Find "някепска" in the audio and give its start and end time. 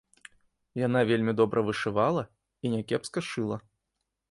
2.77-3.19